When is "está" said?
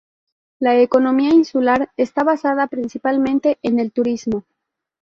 1.95-2.23